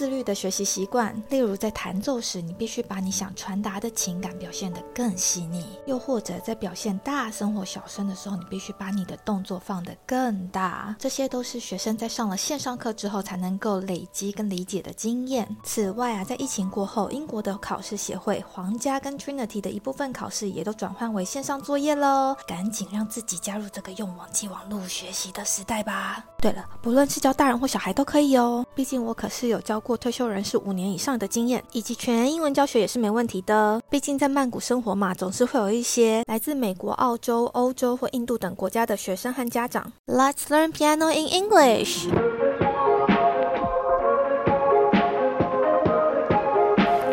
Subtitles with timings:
[0.00, 10.96] 自律的学习习惯，例如在弹奏时，你必须把你想传达的情感表现得更细腻；又或者在表现大声或小声的时候，你必须把你的动作放得更大。
[10.98, 15.46] 这些都是学生在上了线上课之后才能够累积跟理解的经验。
[15.62, 22.34] 此外啊，在疫情过后，英国的考试协会、皇家跟 Trinity 的一部分考试也都转换为线上作业喽。
[22.46, 26.24] 赶紧让自己加入这个用网际网络学习的时代吧！
[26.38, 29.90] 对了，不论是教大人或小孩都可以哦，毕竟我可是有教过。
[29.90, 33.82] 过退休人士五年以上的经验，以及全英文教学也是没问题的。
[33.90, 39.92] 毕竟在曼谷生活嘛，总是会有一些来自美国、澳洲、欧洲或印度等国家的学生和家长。
[40.06, 42.06] Let's learn piano in English.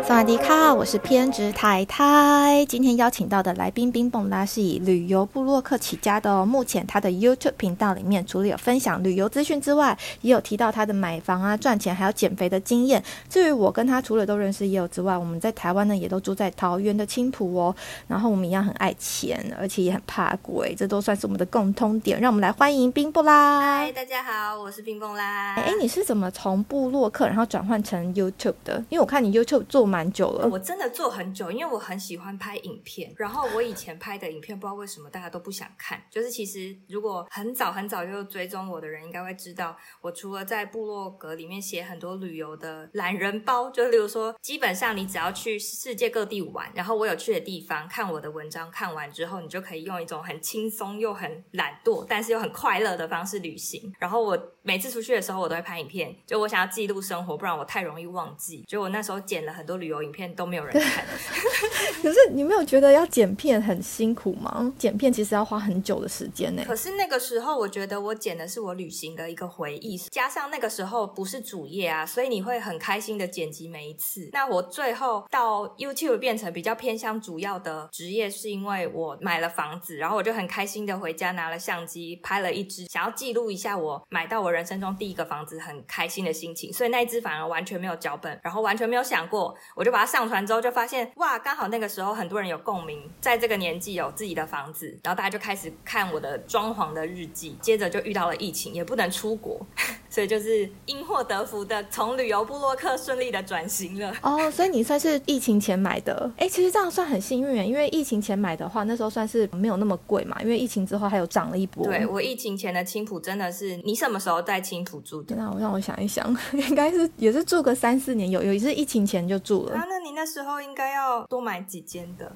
[0.08, 2.64] 萨瓦迪卡，我是偏执太太。
[2.64, 6.46] 今天邀请到的来宾冰蹦拉是以旅游部落客起家的哦。
[6.46, 13.04] 目前他的 YouTube 频道里面，除了有分享旅游资讯之外，也有提到他的买房啊、赚钱还有减肥的经验。
[13.28, 17.76] 至于我跟他除了都认识也有之外，我们在台湾呢也都住在桃园的青浦哦。
[18.06, 22.18] 然后我们一样很爱钱，而且也很怕鬼，这都算是我们的共通点。
[22.18, 23.60] 让我们来欢迎冰蹦拉。
[23.60, 25.56] 嗨，大家好，我是冰蹦啦。
[25.56, 28.82] 哎，你是怎么从部落客然后转换成 YouTube 的？
[28.88, 29.97] 因为我看你 YouTube 做满。
[29.98, 33.12] 蛮久了，我真的做很久，因为我很喜欢拍影片。
[33.16, 36.00] 然后我以前拍的影片，不知道为什么大家都不想看。
[36.08, 53.92] 就是其实如果很早很早就追踪我的人，应该会知道，我除了在部落格里面写很多旅游的懒人包，就例如说，基本上你只要去世界各地玩，然后我有去的地方，看我的文章，看完之后，你就可以用一种很轻松又很懒惰，但是又很快乐的方式旅行。
[53.98, 54.36] 然后我
[54.68, 58.62] 每次出去的时候，我都会拍影片，就我想要记录生活，不然我太容易忘记。
[58.68, 61.06] 就我那时候剪了很多旅旅游影片都没有人看，
[62.02, 64.70] 可是你没有觉得要剪片很辛苦吗？
[64.78, 66.62] 剪片其实要花很久的时间呢。
[66.66, 74.28] 可是那个时候，我觉得我剪的是我旅行的一个回忆，加上那个时候不是主业啊，所以你会很开心的剪辑每一次。
[74.34, 86.72] 那我最后到 YouTube 变成比较偏向主要的职业，是因为我买了房子，然后我就很开心的回家拿了相机拍了一支，想要记录一下我买到我人人生中第一个房子很开心的心情。
[86.72, 89.56] 所以那一只反而完全没有脚本，然后完全没有想过。
[89.74, 97.56] 我就把它上传之后，就发现哇，刚好那个时候很多人有共鸣，在这个年纪有自己的房子，然后大家就开始看我的装潢的日记。
[97.62, 99.64] 接着就遇到了疫情，也不能出国，
[100.10, 104.12] 所以就是因祸得福的，从旅游部落客顺利的转型了。
[104.22, 111.84] 哦，所以你算是疫情前买的，哎，其实这样算很幸运，因为疫情前买的话，那时候算是没有那么贵嘛，因为疫情之后还有涨了一波。
[111.84, 115.36] 对我疫情前的青浦真的是，你什么时候在青浦住的？
[115.36, 119.76] 那我让我想一想， 应该是也是住个三四年，有有一次疫情前就住了。
[119.76, 122.30] 啊，那你那时候应该要多买几间的，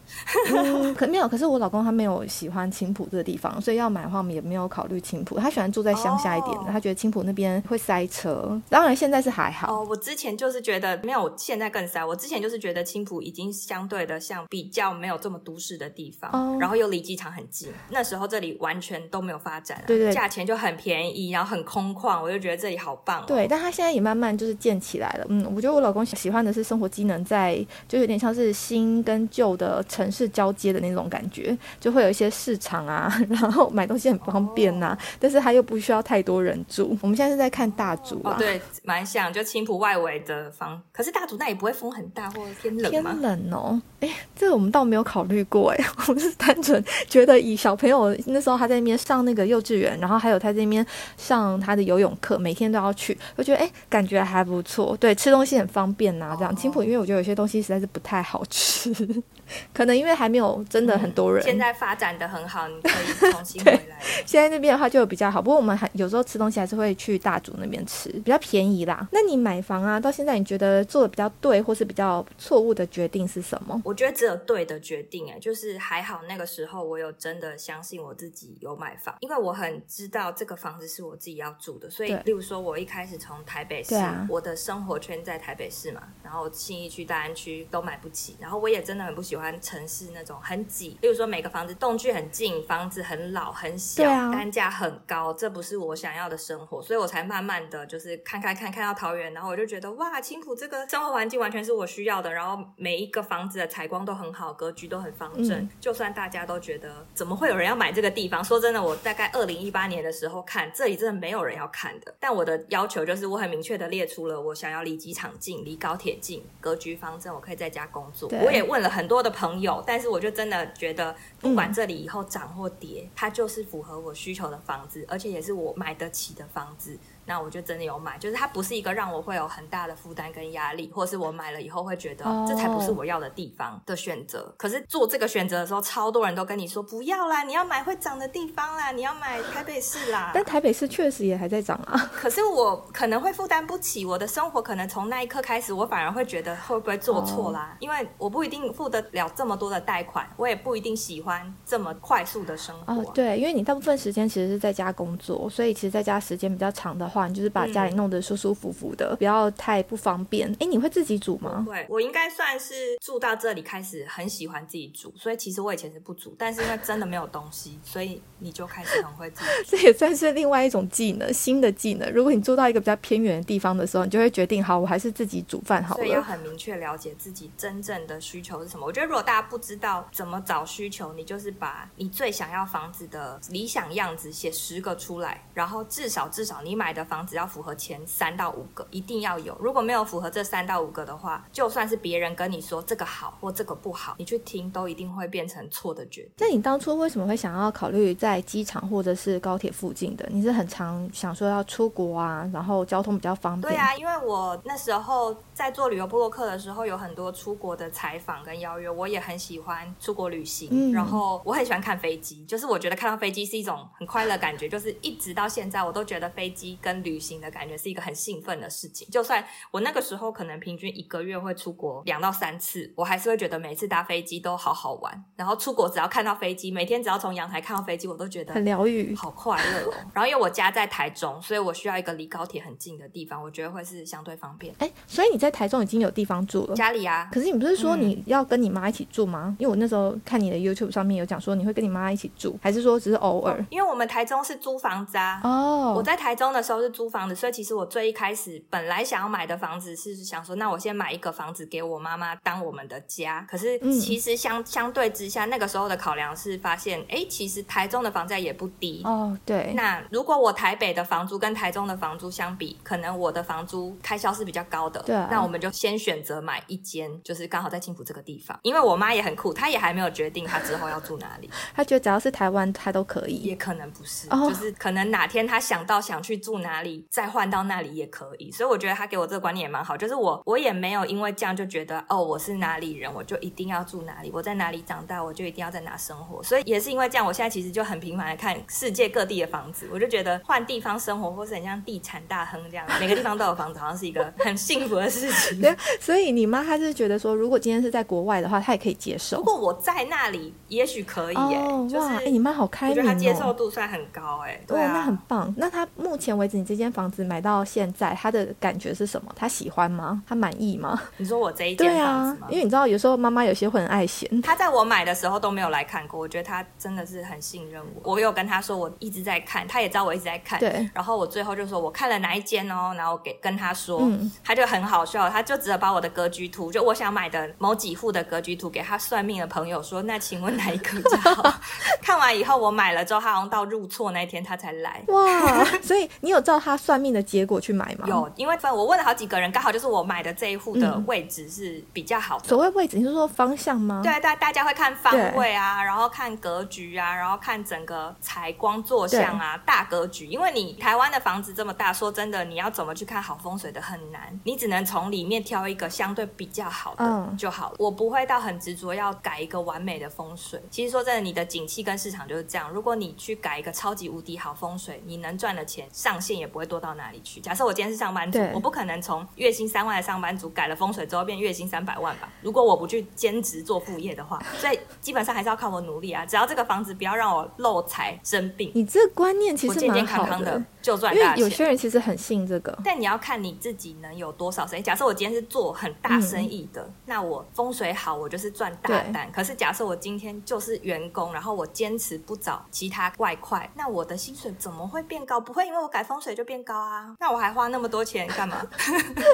[0.95, 1.27] 可没有。
[1.29, 5.39] 可是我老公他没有喜欢青浦这个地方，所以要买的话，我们也没有考虑青浦。
[5.39, 8.61] 他喜欢住在乡下一点的，他觉得青浦那边会塞车。
[8.69, 9.73] 当然现在是还好。
[9.73, 12.05] 哦，我之前就是觉得没有，现在更塞。
[12.05, 17.69] 我之前就是觉得青浦已经相对的像比较没有这么都市的地方，然后又离机场很近。
[17.91, 23.25] 那时候这里完全都没有发展，对对，价钱就很便宜，然后很空旷，我就觉得这里好棒。
[23.27, 25.27] 对，但他现在也慢慢就是建起来了。
[25.29, 27.65] 嗯，我觉得我老公喜欢的是生活机能在。
[27.89, 36.97] 就有点像是新跟旧的城市交接的那种感觉，就会有一些市场啊， 然后买东西很方便呐，但是他又不需要太多人住。
[37.03, 50.85] 我们现在是在看大竹啊，对，蛮像，就青浦外围的房，可是大竹那也不会风很大或者偏冷天冷哦，哎，这个我们倒没有考虑过哎， 我们是单纯觉得以小朋友那时候他在那边上那个幼稚园，然后还有他在那边
[51.17, 57.63] 上他的游泳课，每天都要去，我觉得哎，感觉还不错，对，吃东西很方便呐，这样青浦，因为我觉得有些东西。
[57.63, 58.93] 实在是不太好吃，
[59.73, 61.41] 可能因为还没有真的很多人。
[61.45, 63.97] 现在发展的很好，你可以重新回来。
[64.27, 69.07] 现在那边的话就比较好，不过我们还有时候吃东西还是会去大竹那边吃，比较便宜啦。
[69.13, 73.81] 那你买房啊，到现在你觉得做的比较对，或是比较错误的决定是什么？
[73.85, 83.95] 我觉得只有对的决定，哎，就是还好那个时候我有真的相信我自己有买房，因为我很知道这个房子是我自己要住的，所以例如说我一开始从台北市，
[84.29, 118.29] 我的生活圈在台北市嘛，然后信义区、大安区都买不起，然后我也真的很不喜欢城市那种很挤，例如说每个房子动距很近，房子很老很小，单价很高，这不是我想要的生活，所以我才慢慢的就是看看看看到桃园，然后我就觉得哇，青浦这个生活环境完全是我需要的，然后每一个房子的采光都很好，格局都很方正，就算大家都觉得怎么会有人要买这个地方，说真的，我大概二零一八年的时候看这里真的没有人要看的，但我的要求就是我很明确的列出了我想要离机场近、离高铁近、格局方正，我可以在家工作。
[118.43, 126.99] 我也问了很多的朋友，但是我就真的觉得，不管这里以后涨或跌，它就是符合我需求的房子，而且也是我买得起的房子。
[127.25, 134.53] 那我就真的有买，就是它不是一个让我会有很大的负担跟压力，或是我买了以后会觉得这才不是我要的地方的选择。
[134.57, 140.31] 可是做这个选择的时候，超多人都跟你说不要啦，你要买会涨的地方啦，你要买台北市啦。
[140.35, 142.11] 但台北市确实也还在涨啊。
[142.15, 147.77] 可是我可能会负担不起，我的生活可能从那一刻开始，我反而会觉得会不会做错啦？
[147.79, 152.95] 因为我不一定付得了这么多的贷款，我也不一定喜欢这么快速的生活。
[152.95, 157.93] 哦，对，因为你大部分时间其实是在家工作，所以其实在家时间比较长的话，你就是把家里。
[157.93, 160.51] 弄得舒舒服服的，不要太不方便。
[160.59, 161.63] 哎，你会自己煮吗？
[161.69, 169.51] 会，我应该算是住到这里开始很喜欢自己煮，所以其实我以前是不煮，但是因为真的没有东西， 所以你就开始很会自己。
[169.69, 172.11] 这也算是另外一种技能，新的技能。
[172.13, 176.03] 如果你住到一个比较偏远的地方的时候，你就会决定好，我还是自己煮饭好了。
[176.03, 178.87] 所以要很明确了解自己真正的需求是什么。
[178.87, 188.67] 我觉得如果大家不知道怎么找需求，你就是把你最想要房子的理想样子写十个出来，然后至少至少你买的房子要符合前三到五。
[188.75, 196.33] 个一定要有，如果没有符合这三到五个的话，就算是别人跟你说这个好或这个不好，你去听都一定会变成错的决定。
[196.39, 200.27] 那你当初为什么会想要考虑在机场或者是高铁附近的？
[200.31, 203.73] 你是很常想说要出国啊，然后交通比较方便。
[203.73, 218.53] 对啊，因为我那时候在做旅游部落客的时候，有很多出国的采访跟邀约，我也很喜欢出国旅行，然后我很喜欢看飞机，就是我觉得看到飞机是一种很快乐感觉，就是一直到现在我都觉得飞机跟旅行的感觉是一个很兴奋。
[218.63, 225.25] 的事情，就算我那个时候可能平均一个月会出国两到三次，我还是会觉得每次搭飞机都好好玩。
[225.35, 229.95] 然后出国只要看到飞机，每天只要从阳台看到飞机，我都觉得很疗愈，好快乐哦。
[230.13, 234.75] 然后因为我家在台中，所以我需要一个离高铁很近的地方，我觉得会是相对方便。
[234.79, 236.77] 哎，所以你在台中已经有地方住了？
[236.77, 237.29] 家里啊？
[237.33, 239.57] 可是你不是说你要跟你妈一起住吗？
[239.59, 243.65] 因为我那时候看你的 YouTube 上面有讲说你会跟你妈一起住，还是说只是偶尔？
[243.71, 245.41] 因为我们台中是租房子啊。
[245.43, 249.23] 哦，我在台中的时候是租房子，所以其实我最一开始本来想。
[249.23, 253.47] 要买的房子是想说，那我先买一个房子给我妈妈当我们的家。
[253.49, 259.39] 可是其实相相对之下，那个时候的考量是发现，哎，其实台中的房价也不低哦。
[259.47, 259.73] 对。
[259.77, 265.01] 那如果我台北的房租跟台中的房租相比，可能我的房租开销是比较高的。
[265.03, 265.15] 对。
[265.31, 268.59] 那我们就先选择买一间，就是刚好在青浦这个地方。
[268.63, 271.49] 因为我妈也很酷，她也还没有决定她之后要住哪里。
[271.77, 273.37] 她觉得只要是台湾，她都可以。
[273.37, 278.51] 也可能不是，就是可能哪天她想到想去住哪里，再换到那里也可以。
[278.51, 279.07] 所以我觉得他。
[279.13, 286.43] 给我这个观念也蛮好，就是我我也没有因为这样就觉得哦，我是哪里人，我就一定要住哪里，我在哪里长大，我就一定要在哪生活。
[286.43, 295.61] 所以也是因为这样，我现在其实就很频繁的看世界各地的房子，我就觉得换地方生活，或是很像地产大亨这样，每个地方都有房子，好像是一个很幸福的事情。
[295.61, 299.37] 对，所以你妈她是觉得说，如果今天是在国外的话，她也可以接受。
[299.37, 301.59] 如果我在那里，也许可以耶。
[301.99, 302.99] 哇，哎，你妈好开明哦。
[302.99, 304.59] 我觉得她接受度算很高哎。
[304.67, 305.55] 对啊，那很棒。
[305.59, 309.31] 那她目前为止，你这间房子买到现在，他的感觉是什么？
[309.37, 309.83] 他喜欢。
[309.93, 310.23] 吗？
[310.27, 310.99] 他满意吗？
[311.17, 312.47] 你说我这一间房子吗？
[312.49, 314.41] 因为你知道，有时候妈妈有些会很爱嫌。
[314.41, 318.13] 他在我买的时候都没有来看过，我觉得他真的是很信任我。
[318.15, 320.59] 我有跟他说我一直在看，他也知道我一直在看。
[320.61, 320.89] 对。
[320.95, 324.09] 然后我最后就说我看了哪一间哦，然后给跟他说，
[324.45, 331.55] 他就很好笑，他就只有把我的格局图，就我想买的某几户的格局图给他算命的朋友说，那请问哪一个比较好？
[332.01, 335.03] 看完以后我买了之后，他好像到入错那一天他才来。
[335.09, 335.65] 哇！
[335.83, 338.07] 所以你有照他算命的结果去买吗？
[338.07, 339.73] 有，因为我问了好几个人，刚好。
[339.73, 342.47] 就是我买的这一户的位置是比较好的。
[342.47, 344.03] 所谓位置，你是说方向吗？
[344.05, 350.27] 对，大大家会看方位啊，然后看格局啊，然后看整个采光坐向啊，大格局。
[350.27, 357.77] 因为你台湾的房子这么大，说真的，你要怎么去看好风水的很难，你只能从里面挑一个相对比较好的就好了。
[357.79, 360.63] 我不会到很执着要改一个完美的风水。
[360.71, 362.71] 其实说真的，你的景气跟市场就是这样。
[362.71, 367.41] 如果你去改一个超级无敌好风水，你能赚的钱上限也不会多到哪里去。
[367.41, 372.29] 假设我今天是上班族，我不可能从月薪三万的上班族改了风水之后变月薪三百万吧？
[372.43, 376.27] 如果我不去兼职做副业的话， 所以基本上还是要靠我努力啊。
[376.27, 381.39] 只要这个房子不要让我漏财生病，你这个观念其实健健康康的就赚大钱。
[381.39, 382.77] 有些人其实很信这个。
[382.85, 384.83] 但你要看你自己能有多少生意。
[384.83, 389.31] 假设我今天是做很大生意的，嗯那我风水好，我就是赚大单。
[389.31, 395.39] 可是假设我今天就是员工，然后我坚持不找其他外快，那我的薪水怎么会变高？
[395.39, 397.15] 不会因为我改风水就变高啊？
[397.19, 398.65] 那我还花那么多钱干嘛？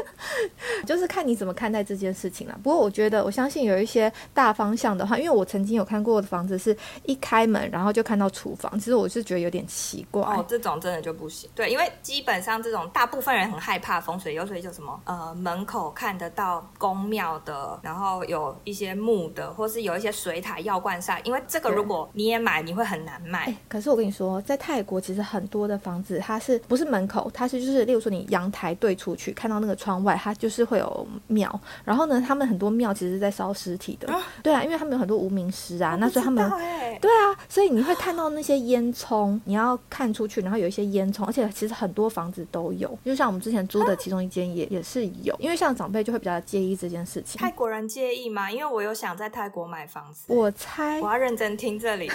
[0.86, 2.58] 就是看你怎么看待这件事情了。
[2.62, 10.22] 不过我觉得，我相信有一些大方向的话，因为我曾经有看过的房子是一开门然后就看到厨房，其实我是觉得有点奇怪。
[10.22, 11.48] 哦，这种真的就不行。
[11.54, 23.44] 对，因为基本上这种大部分人很害怕风水，有所以就什么呃门口看得到宫庙的，然后有一些木的，或是有一些水塔药罐煞，因为这个如果你也买，你会很难卖。
[23.44, 27.30] 哎、可是我跟你说，在泰国其实很多的房子，它是不是门口？
[27.34, 31.60] 它是就是，例如说你阳台对出去，看到那个窗外，它就是会有庙。
[31.84, 34.10] 然后呢，他们很多庙其实是在烧尸体的。
[34.10, 47.50] 啊对啊，因为他们有很多无名尸啊，那所以他们欸对啊，所以你会看到那些烟囱，你要看出去，然后有一些烟囱，而且其实很多房子都有，就像我们之前租的其中一间也 也是有，因为像长辈就会比较介意这件事情泰。
[47.58, 48.48] 国人介意吗？
[48.50, 52.08] 因为我有想在泰国买房子，我猜我要认真听这里。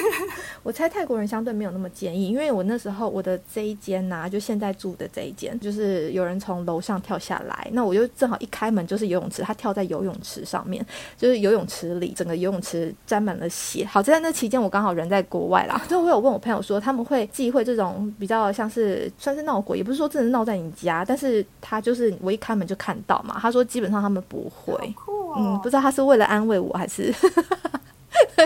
[0.62, 10.84] 我猜泰国人相对没有那么介意，因为我那时候我的这一间呐、就现在住的这一间，就是有人从楼上跳下来，那我就正好一开门就是游泳池，他跳在游泳池上面，
[11.16, 13.84] 就是游泳池里整个游泳池沾满了血。
[13.84, 24.74] 好在那期间我刚好人在国外啦，所以我有问我朋友说，他们会忌讳这种比较像是算是闹鬼，也不是说真的闹在你家，但是他就是我一开门就看到嘛，他说基本上他们不会。
[25.06, 25.34] 哦！
[25.36, 27.14] 嗯，不知道他是为了安慰我还是。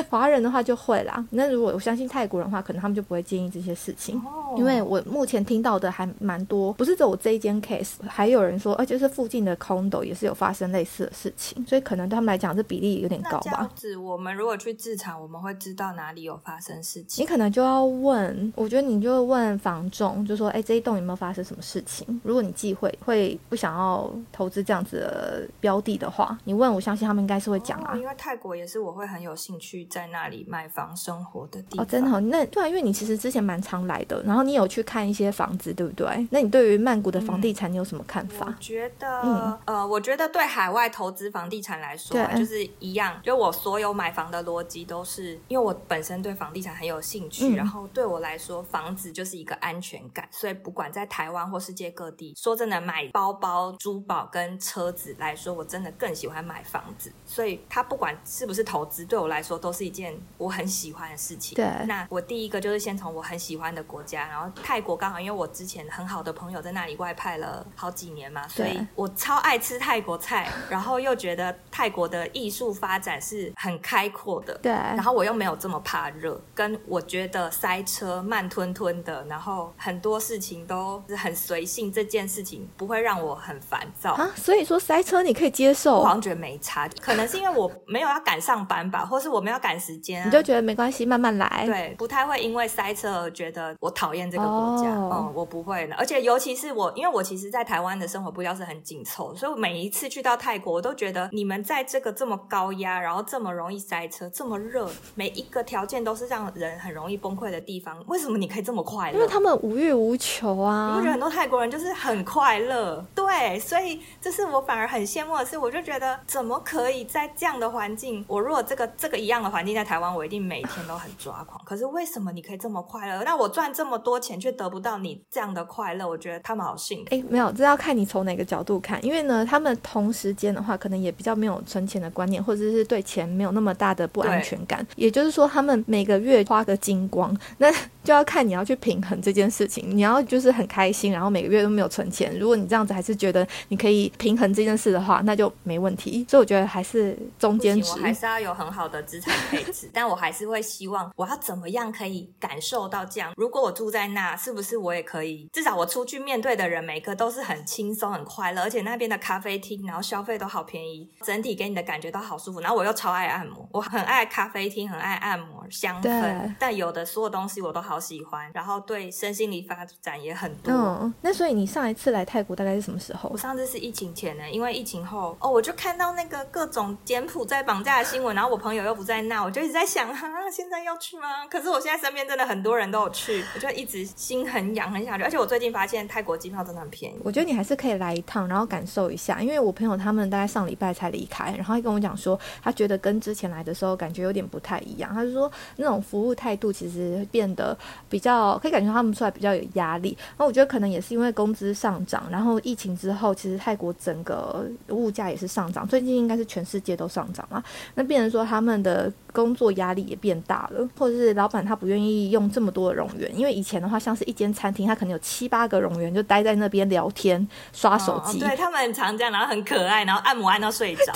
[0.10, 4.16] 华人的话就会啦，那如果我相信泰国人的话，可能他们就不会介意这些事情。
[4.18, 13.66] 哦因为我目前听到的还蛮多，不是只有我这一间 case，还有人说，而且是附近的 condo 也是有发生类似的事情，所以可能对他们来讲这比例有点高吧。
[13.74, 17.26] 子，我们如果去自产，我们会知道哪里有发生事情你。
[17.26, 22.20] 可能就要问，我觉得你就问房仲，就说，哎，这一栋有没有发生什么事情？
[22.22, 27.98] 如果你忌讳会不想要投资这样子的标的的话，你问，我相信他们应该是会讲啊哦。
[27.98, 31.84] 因为泰国也是我会很有兴趣在那里买房生活的地方。
[31.84, 36.26] 哦，真的、哦，那对啊，因为你其实之前蛮常来的，然后你有去看一些房子，对不对？
[36.30, 38.46] 那你对于曼谷的房地产你有什么看法？
[38.46, 61.56] 我觉得，嗯呃，我觉得对海外投资房地产来说、就是一样，就我所有买房的逻辑都是，因为我本身对房地产很有兴趣，嗯然后对我来说，房子就是一个安全感，所以不管在台湾或世界各地，说真的，买包包、珠宝跟车子来说，我真的更喜欢买房子，所以它不管是不是投资，对我来说都是一件我很喜欢的事情。
[61.56, 74.52] 对那我第一个就是先从我很喜欢的国家，然后泰国刚好因为我之前很好的朋友在那里外派了好几年嘛，所以我超爱吃泰国菜，然后又觉得泰国的艺术发展是很开阔的。
[74.62, 84.12] 对，然后我又没有这么怕热，跟我觉得塞车慢吞吞的，然后很多事情都是很随性，这件事情不会让我很烦躁。
[84.14, 91.62] 啊，所以说塞车你可以接我受好，像觉得没差，可能是因为我没有要赶上班吧，或是我没有赶时间、啊，你就觉得没关系，慢慢来。
[91.64, 94.90] 对，不太会因为塞车而觉得我讨厌这个国家。
[94.90, 95.94] 哦嗯，我不会的。
[95.94, 109.14] 而且尤其是我，因为我其实，在台湾的生活步调是很紧凑，所以我每一次去到泰国，我都觉得你们在这个这么高压，然后这么容易塞车，这么热，每一个条件都是让人很容易崩溃的地方，为什么你可以这么快乐？
[109.14, 111.12] 因为他们无欲无求啊你啊不觉得。
[111.12, 113.04] 很多泰国人就是很快乐？
[113.14, 121.60] 对，所以这是我反而很羡慕的是，我就觉得怎么可以在这样的环境，我如果这个这个一样的环境在台湾，我一定每天都很抓狂。
[121.64, 123.22] 可是为什么你可以这么快乐？
[123.22, 127.14] 那我赚这么多钱却得不到你这样的快乐，我觉得他们好幸福。
[127.14, 129.04] 哎，没有，这要看你从哪个角度看。
[129.04, 134.84] 因为呢，他们同时间的话，可能也比较没有存钱的观念，或者是对钱没有那么大的不安全感。
[134.96, 137.70] 也就是说，他们每个月花个精光，那
[138.02, 139.84] 就要看你要去平衡这件事情。
[139.94, 142.38] 你要就是很开心，然后每个月都没有存钱。
[142.38, 146.24] 如果你这样子还是觉得你可以平衡这件事的话，那就没问题。
[146.28, 147.96] 所以我觉得还是中，间值我。
[148.02, 153.32] 还是要有很好的资产配置，但我还是会希望我要怎么样可以感受到这样。
[153.36, 155.48] 如果我住在那，是不是我也可以？
[155.52, 162.60] 至少我出去面对的人，每个都是很轻松、很快乐，而且那边的咖啡厅，然后消费都好便宜，整体给你的感觉都好舒服。
[162.60, 170.72] 然后我又超爱按摩，我很爱咖啡厅，很爱按摩、香氛，但有的所有东西我都好喜欢，然后对身心灵发展也很多。
[170.72, 173.38] 嗯，那所以你上一次来泰国大概是什么时候我？
[173.38, 181.46] 上次是疫情前呢，因为疫情后哦，我就看到那个各种柬埔寨绑架的新闻，然后我朋友又不在那，那我就一直在想，哈，现在要去吗？
[181.48, 185.24] 可是我现在身边真的很多人都有去，我就一直心很痒，很想去。
[185.24, 187.16] 而且我最近发现泰国机票真的很便宜。
[187.24, 189.40] 我觉得你还是可以来一趟，然后感受一下。
[189.40, 195.10] 因为我朋友他们大概上礼拜才离开，然后他跟我讲说，他觉得跟之前来的时候感觉有点不太一样。
[195.14, 197.74] 他就说那种服务态度其实变得
[198.10, 200.14] 比较，可以感觉他们出来比较有压力。
[200.36, 207.64] 那我觉得可能也是因为工资上涨，然后疫情之后，其实泰国整个物价也是上涨，最近应该是全世界都上涨了。
[207.94, 221.12] 那变成说他们的工作压力也变大了，或者是老板他不愿意用这么多的冗员，因为以前的话像是一间餐厅，他可能有七八个冗员就待在那边聊天、刷手机，对他们很常这样，然后很可爱，然后按摩按到睡着，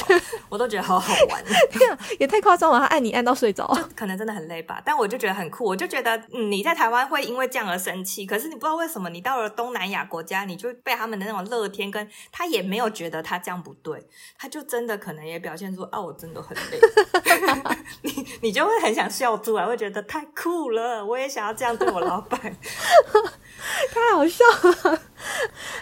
[0.49, 1.45] 我都觉得好好玩。
[2.19, 4.81] 也太夸张了，他按你按到睡着，可能真的很累吧。
[4.85, 14.07] 但我就觉得很酷，我就觉得嗯，你在台湾会因为这样而生气，可是你不知道为什么，你到了东南亚国家，你就被他们的那种乐天，跟他也没有觉得他这样不对，
[14.39, 16.81] 他就真的可能也表现出啊，我真的很累。
[18.03, 24.45] 你你就会很想笑出来，会觉得太酷了，我也想要这样对我老板， 太好笑
[24.91, 25.01] 了。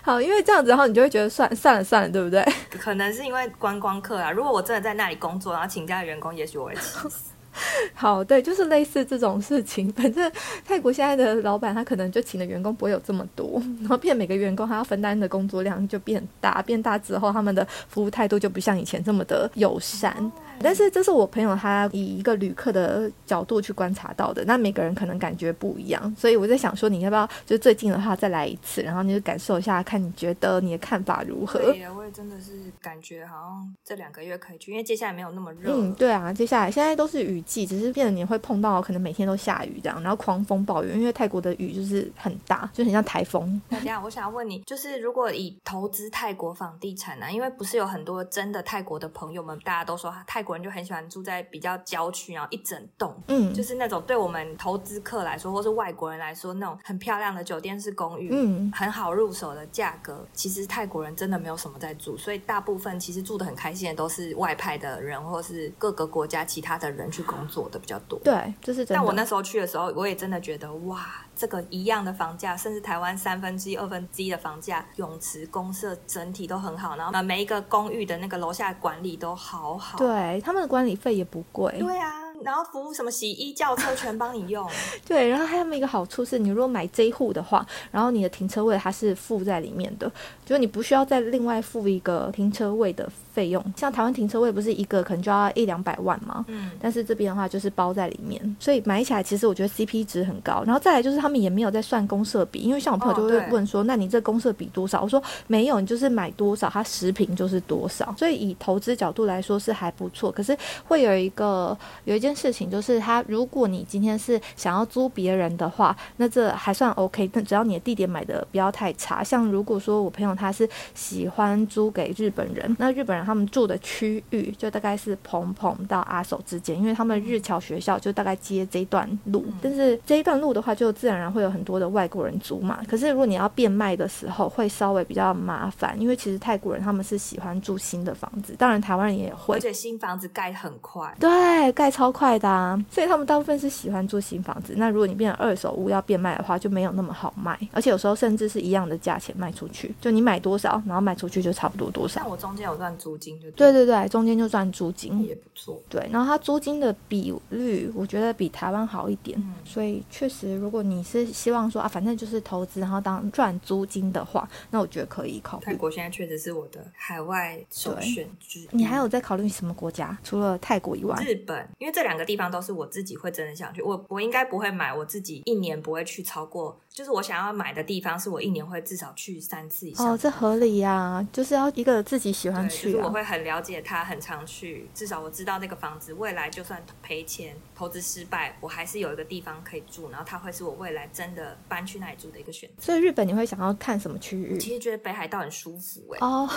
[0.03, 2.45] 好，因为这样子，然后你就会觉得算算了算了，对不对？
[2.79, 4.31] 可能是因为观光客啊。
[4.31, 7.34] 如果我真的在那里工作，然后请假的员工，也许我会气死。
[7.95, 9.93] 好，对，就是类似这种事情。
[9.93, 10.31] 反正
[10.65, 20.33] 泰国现在的老板，他可能就请的员工不会有这么多，然后变每个员工他要分担的工作量就变大，变大之后，他们的服务态度就不像以前这么的友善。
[20.61, 31.59] 但是这是我朋友他以一个旅客的角度去观察到的，那每个人可能感觉不一样，所以我在想说，你要不要就最近的话再来一次，然后你就感受一下，看你觉得你的看法如何？
[31.59, 35.73] 对，我也真的是感觉好像这两个月可以去，因为接下来没有那么热。
[35.73, 43.61] 嗯，对啊，接下来现在都是雨季，只是变得你会碰到可能每天都下雨这样，然后狂风暴雨，因为泰国的雨就是很大，就很像台风。
[43.69, 68.19] 那这样，我想要问你，就是如果以投资泰国房地产呢，因为不是有很多真的泰国的朋友们，大家都说泰国人就很喜欢住在比较郊区，然后一整栋，嗯，就是那种对我们投资客来说，或是外国人来说，那种很漂亮的酒店式公寓，嗯，很好入手的价格，其实泰国人真的没有什么在住，所以大部分其实住的很开心的都是外派的人，或是各个国家其他的人去工作的比较多。
[68.21, 68.85] 对，就是。
[68.85, 81.75] 但我那时候去的时候，我也真的觉得哇，这个一样的房价，甚至台湾三分之一、二分之一的房价，泳池、公社整体都很好，然后每一个公寓的那个楼下管理都好好，对，他们的管理费也不贵。
[81.79, 82.21] 对啊。
[82.43, 84.69] 然后服务什么洗衣、轿车全帮你用。
[85.07, 90.11] 对，然后还有一个好处是，你如果买这一户的话，然后你的停车位它是附在里面的，
[90.45, 93.65] 就是你不需要再另外付一个停车位的费用。
[93.77, 96.45] 像台湾停车位不是一个可能就要一两百万吗？
[96.49, 96.71] 嗯。
[96.81, 100.63] 但是这边的话就是包在里面，所以买起来其实我觉得 CP 值很高。
[100.65, 105.03] 然后再来就是他们也没有在算公社比，因为像我朋友就会问说，那你这公社比多少？
[105.03, 108.15] 我说没有，你就是买多少，它十平就是多少。
[108.17, 110.31] 所以以投资角度来说是还不错。
[110.31, 112.35] 可是会有一个有一件。
[112.35, 117.31] 事情就是，他如果你今天是想要租别人的话，那这还算 OK。
[117.33, 129.45] 但只要你的地点买的不要太差，像如果说我朋友他是喜欢租给日本人，那日本人他们住的区域就大概是蓬蓬到阿首之间，因为他们日侨学校就大概接这一段路。
[129.63, 132.81] 但是这一段路的话，就自然而然会有很多的外国人租嘛。
[132.87, 142.35] 可是如果你要变卖的时候，会稍微比较麻烦，因为其实泰国人他们是喜欢住新的房子，当然台湾人也会，而且新房子盖很快，对，盖超快。
[142.39, 144.75] 的啊，所以他们大部分是喜欢住新房子。
[144.77, 152.21] 那如果你变成二手屋要变卖的话，就没有那么好卖，而且有时候甚至是一样的价钱卖出去，就你买多少，然后卖出去就差不多多少。
[152.21, 155.79] 像我中间有段租金，就对对对，中间就赚租金也不错。
[155.91, 159.39] 对，然后它租金的比率，我觉得比台湾好一点。
[159.63, 165.65] 所以确实，如果你是希望说啊，反正就是投资，然后当赚租金的话，那我觉得可以考虑。
[165.67, 168.27] 泰国现在确实是我的海外首选。
[168.71, 170.17] 你还有在考虑什么国家？
[170.25, 172.15] 除了泰国以外，日本，因为这两。
[172.15, 176.79] 两个地方都是我自己会真的想去，我我应该不会买，我自己一年不会去超过。
[176.95, 180.13] 就是我想要买的地方，是我一年会至少去三次以上。
[180.13, 182.95] 哦，这合理呀，就是要一个自己喜欢去。
[182.95, 184.89] 我会很了解他，很常去。
[184.95, 192.85] 至少我知道那个房子未来就算赔钱、投资失败，我还是有一个地方可以住，然后它会是我未来真的搬去那里住的一个选择。
[192.85, 194.57] 所以日本你会想要看什么区域？
[194.59, 196.19] 其实觉得北海道很舒服哎。
[196.21, 196.49] 哦，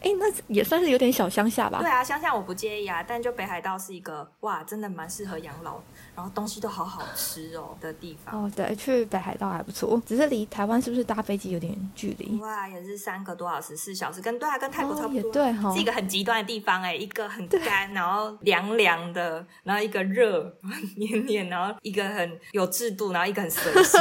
[0.00, 1.80] 哎，那也算是有点小乡下吧？
[1.80, 5.82] 对啊，乡下我不介意啊，但就北海道是一个哇，真的蛮适合养老。
[6.14, 12.38] 然后东西都好好吃哦的地方哦，对，去北海道还不错，只是离台湾是不是搭飞机有点距离？
[12.40, 15.14] 哇，也是三个多小时、四小时，跟对啊，跟泰国差不多。
[15.14, 20.54] 也对哈，是一个很极端的地方哎，一个很干，然后凉凉的，然后一个热
[20.96, 24.00] 黏黏，然后一个很有制度，然后一个很随性。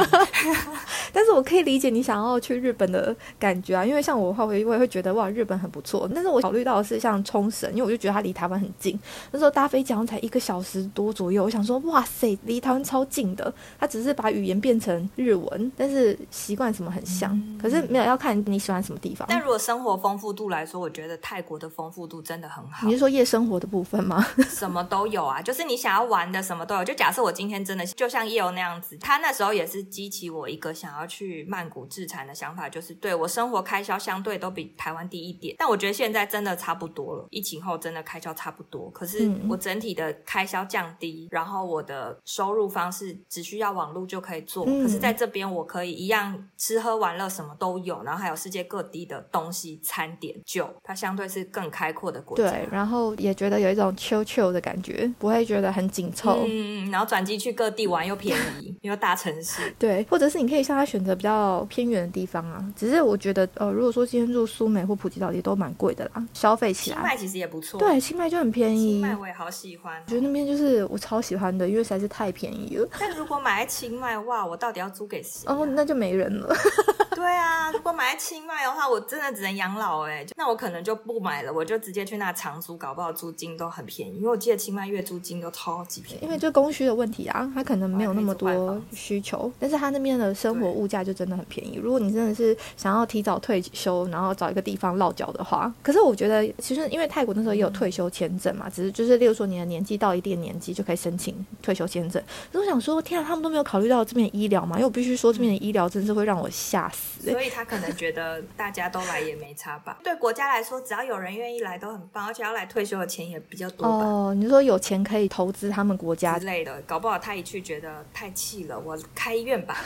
[1.13, 6.10] 但是我可以理解你想要去日本的感觉啊，因为像我的话，我也会觉得哇，日本很不错。
[6.13, 9.00] 但是我考虑到的是像冲绳，因为我就觉得它离台湾很近，
[9.32, 11.44] 那时候搭飞机好像才一个小时多左右。
[11.44, 13.54] 我想说，哇塞，离台湾超近的。
[13.80, 15.44] 它只是把语言变成日文，
[15.75, 17.39] 但是习惯什么很像。
[17.62, 19.27] 可是没有要看你喜欢什么地方。
[19.29, 22.86] 但如果生活丰富度来说，我觉得泰国的丰富度真的很好。
[22.88, 24.25] 你是说夜生活的部分吗？
[24.49, 26.84] 什么都有啊，就是你想要玩的什么都有。
[26.84, 35.55] 就假设我今天真的就像叶游那样子，他那时候也是激起我一个想要去曼谷自产的想法，就是对我生活开销相对都比台湾低一点。
[35.58, 38.89] 但我觉得现在真的差不多了，疫情后真的开销差不多。
[38.91, 44.65] 可是我整体的开销降低，然后我的收入方式只需要网络就可以做。
[44.65, 52.50] 可是在这边我可以一样吃喝玩乐什么都有，然后还有世界各地的东西餐点酒，它相对是更开阔的国家。
[52.50, 56.45] 对，然后也觉得有一种 chill chill 的感觉，不会觉得很紧凑。
[56.48, 59.69] 嗯，然后转机去各地玩又便宜，又大城市。
[59.78, 62.65] 对，或者是你可以向他选择比较偏远的地方啊。
[62.74, 66.95] 只是我觉得，呃，如果说今天住苏梅或普吉岛也都蛮贵的啦，消费起来。
[66.95, 67.78] 清迈其实也不错。
[67.78, 68.93] 对，清迈就很便宜。
[68.93, 72.88] 清迈我也好喜欢，我觉得那边就是我超喜欢的，因为实在是太便宜了。
[72.98, 75.46] 但如果买在清迈，哇，我到底要租给谁？
[75.48, 76.56] 哦，那就没人了。
[77.16, 80.26] 对啊，如果买在清迈的话，我真的只能养老哎。
[80.38, 84.18] 那我可能就不买了，我就直接去那长租，搞不好租金都很便宜。
[84.18, 86.26] 因为我记得清迈月租金都超级便宜。
[86.26, 91.80] 因为就供需的问题啊，它可能没有那么多需求，但是它那边的生活物价就真的很便宜。
[91.82, 102.22] 如果你真的是想要提早退休，然后找一个地方落脚的话，可是我觉得其实因为泰国那时候也有退休签证嘛，只是就是例如说你的年纪到一定年纪就可以申请退休签证。
[102.52, 104.76] 我想说，天啊，他们都没有考虑到这边医疗嘛？
[104.76, 107.32] 因为我必须说，这边的医疗真是会让我吓死。
[107.32, 109.97] 所以他可能觉得 大家都来也没差吧？
[110.04, 114.06] 对国家来说，只要有人愿意来都很棒，而且要来退休的钱也比较多吧？
[114.06, 119.78] 哦，你说有钱可以投资他们国家之类的，搞不好他一去觉得太气了，我开医院吧。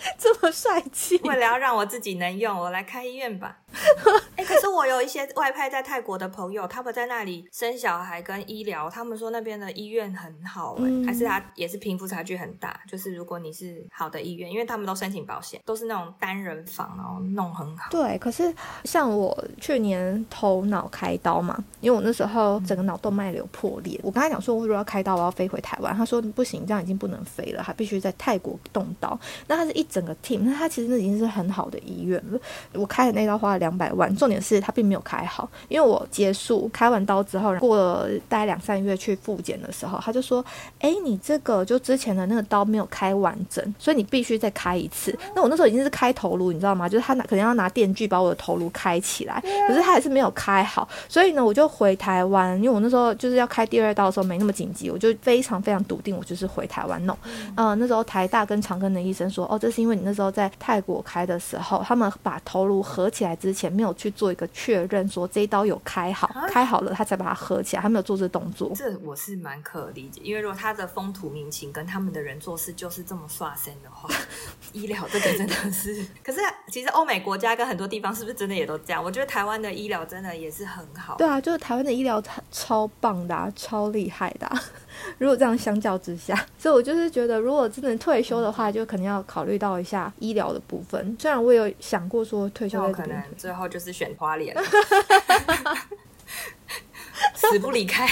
[0.18, 1.18] 这么帅气！
[1.24, 3.58] 为了要让我自己能用，我来开医院吧。
[4.36, 12.80] 哎，可是我有一些外派在泰国的朋友，他们在那里生小孩跟医疗，他们说那边的医院很好，哎，还是他也是贫富差距很大。
[12.88, 17.90] 就是如果你是好的医院，因为他们都申请保险，都是那种单人房，然后弄很好。
[17.90, 18.52] 对，可是
[18.84, 25.94] 像我去年头脑开刀嘛，因为我那时候整个脑动脉瘤破裂，我跟他讲说，我如果要开刀，我要飞回台湾。
[25.94, 29.18] 他说不行，这样已经不能飞了，还必须在泰国动刀。
[29.46, 32.40] 那他是一整个 team，那他其实那已经是很好的医院了。
[32.72, 40.44] 我开的那刀花了两百万，重点是他并没有开好，因为我结束开完刀之后，过了大概两三个月去复检的时候，他就说
[40.80, 46.88] ：“哎，你这个就之前的那个刀没有开完整，所以你必须再开一次。”那我那时候已经是开头颅，你知道吗？
[46.88, 57.16] 就是他拿可能要拿电锯把我的头颅开起来，可是他还是没有开好，所以呢，我就回台湾，因为我那时候就是要开第二刀的时候没那么紧急，我就非常非常笃定，我就是回台湾弄。
[57.56, 68.70] 嗯，那时候台大跟长庚的医生说：“哦，这是因为你那时候在泰国开的时候，他们把头颅合起来之前没有去做。”一个确认说这一刀有开好，开好了他才把它合起来，他没有做这动作。
[68.76, 74.08] 这我是蛮可理解，因为如果他的风土民情跟他们的人做事就是这么刷身的话，
[74.72, 76.04] 医疗这个真的是。
[76.22, 79.02] 可是其实欧美国家跟很多地方是不是真的也都这样？
[79.02, 81.16] 我觉得台湾的医疗真的也是很好。
[81.16, 84.50] 对啊，就是台湾的医疗超棒的，超厉害的。
[85.18, 91.16] 如果这样相较之下，所以我就是觉得，如果真的退休的话，就肯定要考虑到一下医疗的部分。
[91.18, 94.56] 虽然我有想过说退休，可能最后就是选花莲。
[97.34, 98.06] 死不离开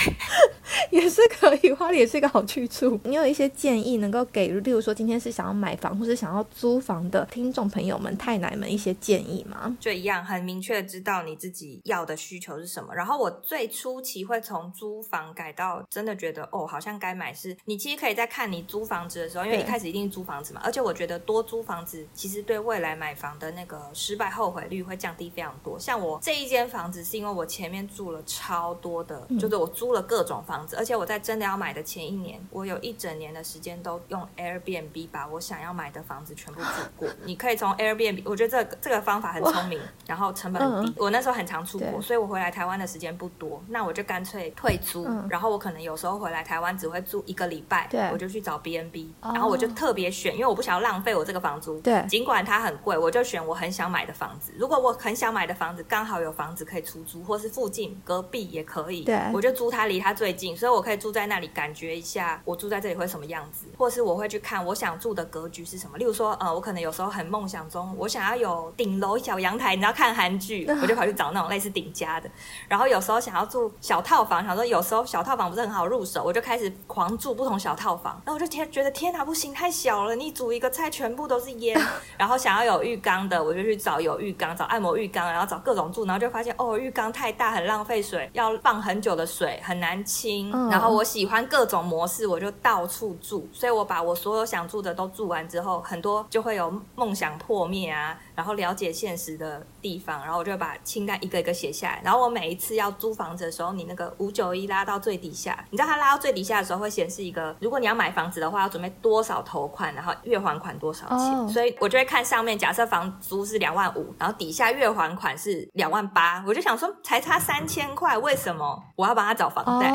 [0.91, 2.99] 也是可以，花莲也是一个好去处。
[3.05, 9.77] 你有一些建议能够给，例如说今天是想要买房或是想要租房的听众朋友们、太奶们一些建议吗？
[9.81, 12.95] 就一样，很明确知道你自己要的需求是什么。
[12.95, 17.33] 然后我最初期会从租房改到真的觉得哦，好像该买。
[17.33, 20.61] 是你其实可以在看你租房子的时候，因为一开始一定是租房子嘛。
[20.64, 25.79] 而且我觉得多租房子其实对未来买房的那个失败后悔率会降低非常多。
[25.79, 29.27] 像我这一间房子是因为我前面住了超多的。
[29.38, 37.09] 就是我租了各种房子，而且我在真的要买的前一年，我有一整年的时间都用 Airbnb 把我想要买的房子全部住过。
[37.24, 40.92] 你可以从 Airbnb，我觉得这个这个方法很聪明，然后成本很低。
[40.98, 45.09] 我那时候很常出国，所以我回来台湾的时间不多，那我就干脆退租。
[45.31, 51.81] 然后我可能有时候回来台湾只会住一个礼拜，我就去找 BNB，然后我就特别选，因为我不想要浪费我这个房租。
[51.81, 54.52] 对，尽管它很贵，我就选我很想买的房子。
[54.59, 59.04] 如果我很想买的房子刚好有房子可以出租，或是附近隔壁也可以。
[59.04, 59.18] 对。
[59.33, 65.97] 我就租它离它最近，所所以我可以住在那里，感觉一下我住在这里会什么样子，或是我会去看我想住的格局是什么。
[65.97, 72.31] 例如说，呃，我可能有时候很梦想中，我想要有顶楼小阳台，你知道看韩剧，我就跑去找那种类似顶家的。
[72.68, 78.21] 然后有时候想要住小套房，想说有时候小套房不是很好入手，我就开始狂住不同小套房。
[78.27, 81.81] 那我就天觉得天哪，不行，太小了，你煮一个菜全部都是烟。
[82.18, 90.48] 然后想要有浴缸的，我就去找有浴缸，找按摩浴缸，然后找各种住，然后就发现哦，浴缸太大，很浪费水，要放很久的水，很难清。
[90.71, 93.49] 然后我喜欢各种模式，我就到处住。
[93.53, 98.19] 所以我把我所有想住的都住完之后，很多就会有梦想破灭啊。
[98.35, 102.01] 然后了解现实的地方，然后我就把清单一个一个写下来。
[102.05, 111.49] 然后我每一次要租房子的时候，你那个五九一拉到最底下，你知道它拉到最底下的时候会显示一个，如果你要买房子的话，要准备多少头款，然后月还款多少钱。
[111.49, 119.93] 所以我就会看上面，假设房租是两万五，然后底下月还款是两万八，我就想说才差三千块，为什么我要帮他找房贷？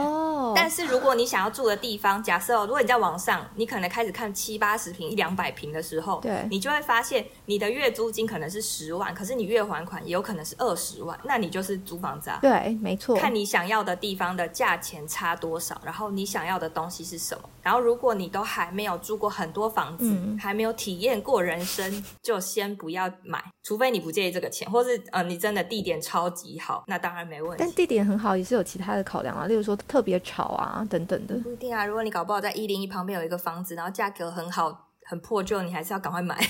[0.56, 12.40] 但是如果你想要住的地方，假设如果你在网上，你可能开始看七八十平、一两百平的时候，对，你就会发现你的月租金可能是十万，可是你月还款也有可能是二十万，那你就是租房子啊。
[12.42, 13.16] 对，没错。
[13.16, 17.44] 看你想要的地方的价钱差多少，然后你想要的东西是什么。
[17.64, 27.64] 然后如果你都还没有住过很多房子，还没有体验过人生，就先不要买，除非你不介意这个钱，或是呃你真的地点超级好，那当然没问题。
[27.64, 31.36] 但地点很好也是有其他的考量啊，例如说特别吵啊等等的。
[31.40, 36.38] 不一定啊，如果你搞不好在一零一旁边有一个房子，然后价格很好、很破旧，你还是要赶快买。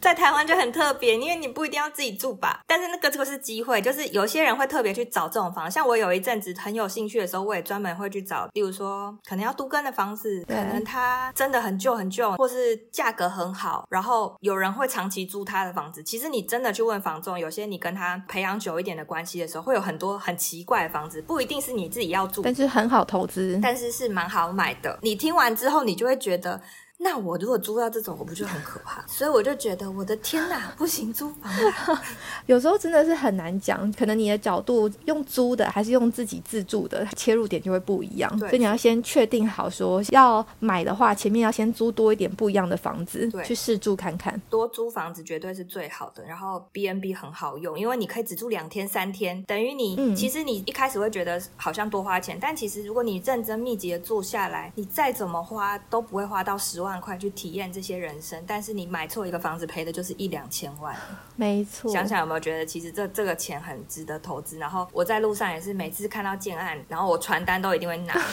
[0.00, 2.60] 在台湾就很特别，因为你不一定要自己住吧。
[2.66, 5.70] 但是那个这个是机会，就是有些人会特别去找这种房。
[5.70, 16.02] 像我有一阵子很有兴趣的时候，我也专门会去找，例如说可能要都更的房子，可能它真的很旧很旧，或是价格很好，然后有人会长期租他的房子。
[16.02, 24.98] 其实你真的去问房仲，有些你跟他培养久一点的关系的时候，会有很多很奇怪的房子，不一定是你自己要住，但是很好投资，但是是蛮好买的。
[25.02, 26.60] 你听完之后，你就会觉得。
[27.00, 29.06] 那我如果租到这种，我不就很可怕？
[29.06, 31.50] 所以我就觉得，我的天哪，不行，租房
[32.46, 33.90] 有时候真的是很难讲。
[33.92, 38.36] 可能你的角度用租的，还是用自己自住的，切入点就会不一样。
[38.40, 44.40] 所以你要先确定好，说要买的话，前面要先租多一点不一样的房子，去试住看看。
[44.50, 46.24] 多租房子绝对是最好的。
[46.24, 56.87] 然后 B N B 很好用，因为你可以只住两天三天，等于你其实你一开始会觉得好像多花钱，但其实如果你认真密集的住下来，你再怎么花都不会花到十万。
[56.88, 60.96] 万块去体验这些人生，但是你买错一个房子，赔的就是一两千万。
[61.36, 64.58] 没错，想想有没有觉得，其实这这个钱很值得投资？
[64.58, 68.14] 然后我在路上也是，每次看到建案，然后我传单都一定会拿。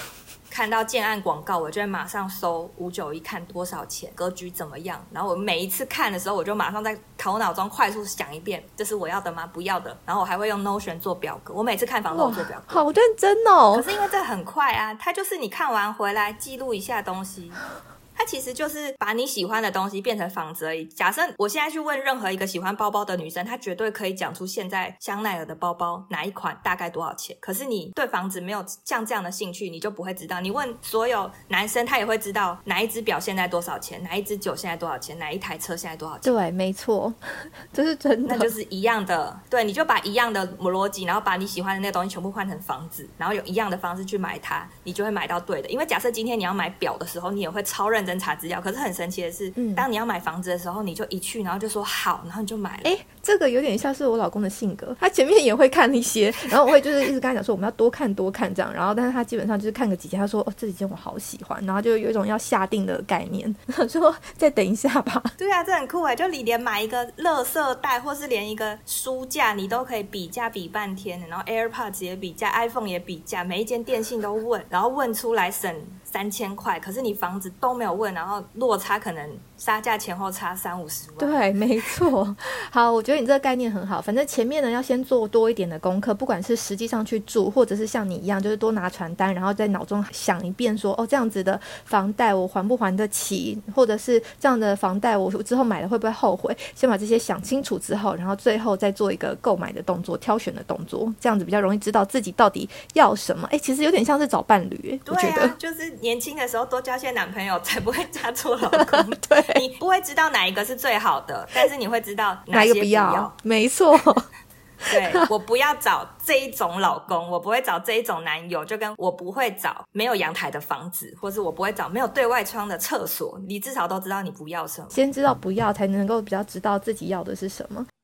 [0.48, 5.06] 看到建案广告，我就会马上搜五九一，看多少钱，格局怎么样。
[5.12, 9.46] 然后我每一次看的时候，我就马上在头脑中快速想一遍，这是我要的吗？
[9.46, 9.98] 不要的。
[10.06, 11.54] 然后我还会用 Notion 做表格。
[11.54, 13.74] 我每次看房都做表格，好认真哦。
[13.76, 17.52] 可是因为这很快啊，它就是你看完回来记录一下东西。
[18.15, 20.86] 它其实就是把你喜欢的东西变成房子而已。
[20.86, 27.36] 假设我现在去问任何一个喜欢包包的女生，她绝对可以讲出现在香奈儿的包包哪一款大概多少钱。
[27.39, 30.39] 可是你对房子没有像这样的兴趣，你就不会知道。
[30.39, 36.34] 你问所有男生，他也会知道哪一只表现在多少钱，哪一只酒现在多少钱，哪一台车现在多少钱。
[36.34, 37.13] 对，没错，
[37.73, 39.38] 这是真的，那就是一样的。
[39.49, 45.69] 对，你就把一样的逻辑，然后把你喜欢的那个东西全部换成房子，然后有一样的方式去买它，你就会买到对的。
[45.69, 48.86] 因为假设今天你要买表的时候，你也会超认真查资料，可是。
[48.86, 52.82] 很神奇的是，当你要买房子的时候，你就一去，然后就说好，然后你就买了。
[52.84, 63.56] 哎，这个有点像是我老公的性格，他前面也会看一些， 然后我会就是一直跟他讲说我们要多看多看这样，然后但是他基本上就是看个几件，他说哦这几件我好喜欢，然后就有一种要下定的概念，
[63.89, 65.24] 说再等一下吧。
[65.36, 75.74] 对啊，这很酷哎，就你连买一个乐色袋，或是连一个书架，你都可以比价比半天，然后 AirPods 也比价，iPhone 也比价，每一间电信都问，然后问出来省。
[76.15, 81.18] 三千块，可是你房子都没有问，然后落差可能杀价前后差三五十万。
[81.20, 82.36] 对，没错。
[82.72, 84.02] 好，我觉得你这个概念很好。
[84.02, 96.56] 反正前面呢要先做多一点的功课，不管是实际上去住，或者是像你一样，就是多拿传单，然后在脑中想一遍，说哦这样子的房贷我还不还得起，或者是这样的房贷我之后买了会不会后悔？
[96.76, 103.48] 先把这些想清楚之后，然后最后再做一个购买的动作、挑选的动作，这样子比较容易知道自己到底要什么。
[103.54, 105.86] 哎，其实有点像是找伴侣，我觉得就是。
[106.02, 109.10] 年轻的时候多交些男朋友，才不会嫁错老公。
[109.30, 113.36] 对， 你不会知道哪一个是最好的，但是你会知道哪一个不要。
[113.43, 113.97] 没错，
[114.91, 123.39] 对我不要找这一种老公，我不会找这一种男友，就跟我不会找没有阳台的房子，或是我不会找没有对外窗的厕所。
[123.47, 127.86] 你至少都知道你不要什么，先知道不要，才能够比较知道自己要的是什么。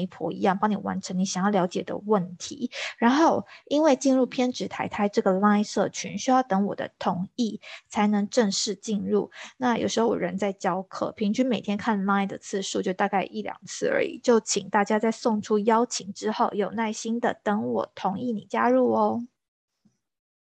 [0.00, 9.30] 媒婆一样帮你完成你想要了解的问题，然后因为进入偏执台台这个 Line 社群需要等我的同意才能正式进入。
[9.58, 14.18] 那有时候我人在教课，平均每天看 Line 的次数就大概一两次而已。
[14.22, 19.26] 就请大家在送出邀请之后，有耐心的等我同意你加入哦。